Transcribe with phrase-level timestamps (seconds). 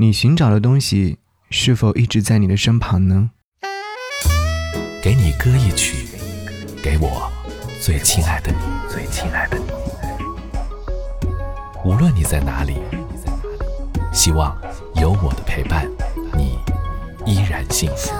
[0.00, 1.18] 你寻找的东西
[1.50, 3.32] 是否一直在你的身旁呢？
[5.02, 6.08] 给你歌一曲，
[6.82, 7.30] 给我
[7.82, 8.56] 最亲爱的你，
[8.88, 9.64] 最亲爱的你。
[11.84, 12.78] 无论你在哪里，
[14.10, 14.56] 希望
[14.94, 15.86] 有我的陪伴，
[16.34, 16.58] 你
[17.30, 18.10] 依然幸福。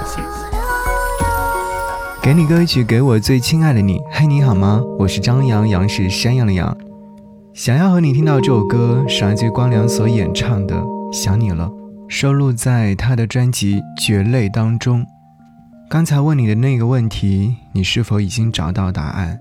[2.20, 3.98] 给你歌曲，给我最亲爱的你。
[4.10, 4.82] 嗨，你好吗？
[4.98, 6.76] 我是张阳，阳是山羊的羊。
[7.54, 10.99] 想要和你听到这首歌，是来自于光良所演唱的。
[11.12, 11.68] 想你了，
[12.08, 15.04] 收录在他的专辑《绝泪》当中。
[15.88, 19.40] 刚才问你的那个问题，你是否已经找到答案？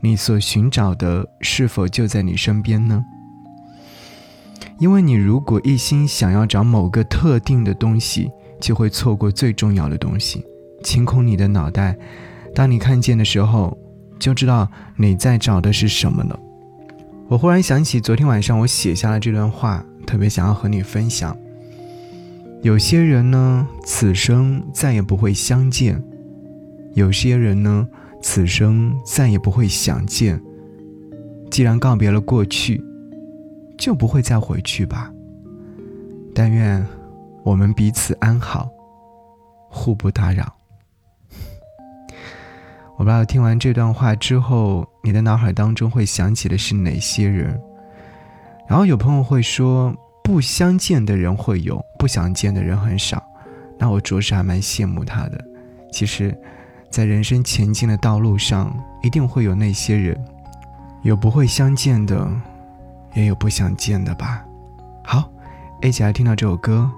[0.00, 3.02] 你所寻找的是否就在你身边呢？
[4.78, 10.44] 因为你如果一心想要找某个特定的东西，就会错过最重要的东西，
[10.84, 11.96] 清空你的脑袋。
[12.54, 13.74] 当你看见的时候，
[14.18, 16.38] 就知道你在找的是什么了。
[17.28, 19.82] 我忽然想起昨天晚上我写下了这段话。
[20.06, 21.36] 特别想要和你分享，
[22.62, 25.96] 有些人呢，此生再也不会相见；
[26.94, 27.88] 有些人呢，
[28.22, 30.40] 此生再也不会想见。
[31.50, 32.82] 既然告别了过去，
[33.76, 35.12] 就不会再回去吧。
[36.34, 36.86] 但愿
[37.44, 38.68] 我们彼此安好，
[39.68, 40.52] 互不打扰。
[42.98, 47.60] 我不知道听完这段话之后，你的脑海当中会想起的是哪些人？
[48.68, 53.22] 然后有朋友会说，不相见的人会有，不想见的人很少。
[53.78, 55.44] 那我着实还蛮羡慕他的。
[55.92, 56.36] 其实，
[56.90, 60.18] 在人生前进的道路上，一定会有那些人，
[61.02, 62.28] 有不会相见的，
[63.14, 64.44] 也有不想见的吧。
[65.04, 65.30] 好，
[65.80, 66.90] 一起来听到这首歌，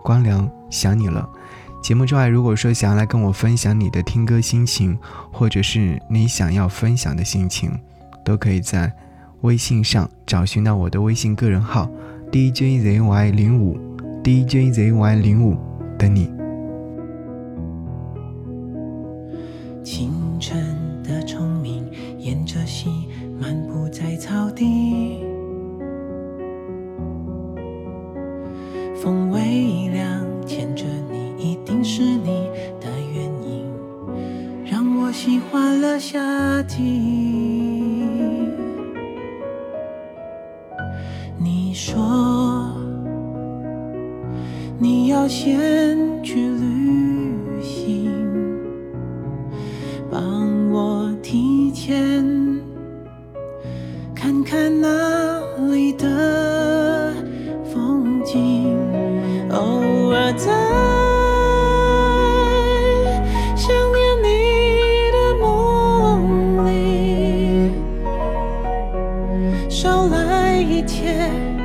[0.02, 1.28] 《光良想你了》。
[1.82, 4.98] 节目之外，如果说想要来跟我分享你的听歌心情，
[5.30, 7.78] 或者是你想要分享的心情，
[8.24, 8.90] 都可以在。
[9.42, 11.88] 微信上找寻到我的微信个人号
[12.32, 13.78] DJZY 零五
[14.24, 15.56] DJZY 零五
[15.96, 16.28] 等你。
[19.84, 20.60] 清晨
[21.04, 21.88] 的虫鸣，
[22.18, 22.90] 沿着溪
[23.40, 25.22] 漫步在草地，
[29.00, 32.50] 风微凉，牵着你一定是你
[32.80, 33.64] 的原因，
[34.68, 37.77] 让我喜欢了夏季。
[41.98, 42.70] 说
[44.78, 48.08] 你要先去旅行，
[50.08, 52.24] 帮我提前
[54.14, 55.40] 看看那
[55.72, 57.12] 里的
[57.64, 58.76] 风景，
[59.50, 60.52] 偶尔在
[63.56, 64.28] 想念你
[65.10, 67.72] 的梦里，
[69.68, 71.57] 少来一天。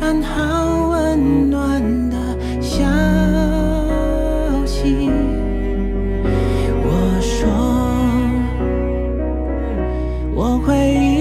[0.00, 2.16] 安好温暖的
[2.60, 2.84] 消
[4.64, 5.10] 息。
[6.84, 7.48] 我说
[10.34, 11.17] 我会。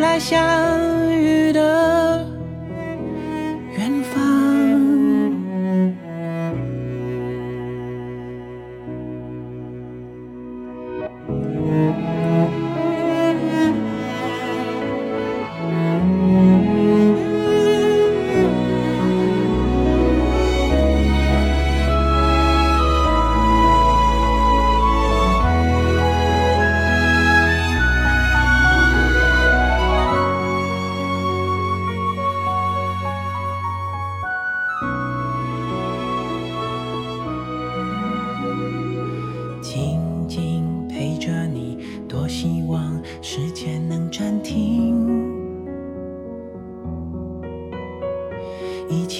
[0.00, 1.87] 来相遇的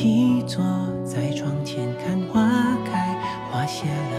[0.00, 0.62] 起坐
[1.04, 2.48] 在窗前看花
[2.84, 3.18] 开
[3.50, 4.14] 花谢了，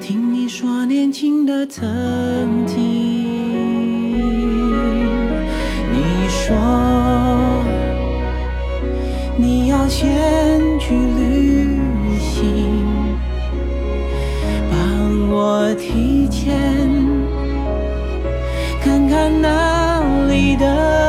[0.00, 2.78] 听你说年轻的曾经。
[5.92, 6.56] 你说
[9.36, 10.08] 你要先
[10.78, 11.80] 去旅
[12.20, 12.64] 行，
[14.70, 16.56] 帮我提前
[18.80, 20.99] 看看那里的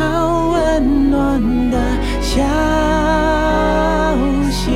[0.00, 1.76] 好温暖的
[2.22, 2.40] 消
[4.50, 4.70] 息。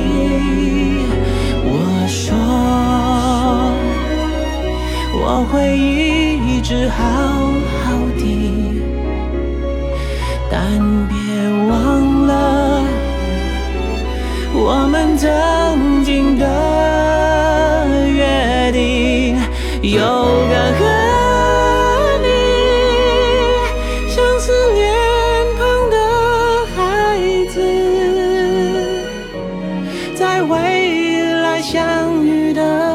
[1.65, 1.71] 我
[2.07, 2.37] 说
[5.17, 7.01] 我会一直好
[7.81, 7.83] 好
[8.19, 8.21] 的，
[10.51, 10.61] 但
[11.07, 11.15] 别
[11.69, 12.83] 忘了
[14.53, 16.45] 我们曾经的
[18.11, 19.39] 约定。
[19.81, 20.94] 有个。
[31.61, 32.94] 相遇的